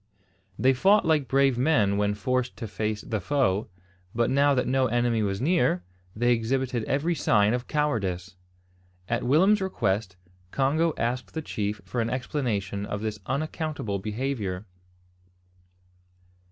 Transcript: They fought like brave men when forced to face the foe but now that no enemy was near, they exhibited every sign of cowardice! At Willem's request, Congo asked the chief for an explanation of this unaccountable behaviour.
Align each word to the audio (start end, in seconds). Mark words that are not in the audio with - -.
They 0.57 0.73
fought 0.73 1.05
like 1.05 1.27
brave 1.27 1.59
men 1.59 1.95
when 1.95 2.15
forced 2.15 2.57
to 2.57 2.67
face 2.67 3.01
the 3.03 3.21
foe 3.21 3.67
but 4.15 4.31
now 4.31 4.55
that 4.55 4.65
no 4.67 4.87
enemy 4.87 5.21
was 5.21 5.39
near, 5.39 5.83
they 6.15 6.33
exhibited 6.33 6.83
every 6.85 7.13
sign 7.13 7.53
of 7.53 7.67
cowardice! 7.67 8.35
At 9.07 9.21
Willem's 9.21 9.61
request, 9.61 10.15
Congo 10.49 10.93
asked 10.97 11.35
the 11.35 11.43
chief 11.43 11.81
for 11.85 12.01
an 12.01 12.09
explanation 12.09 12.83
of 12.83 13.01
this 13.01 13.19
unaccountable 13.27 13.99
behaviour. 13.99 14.65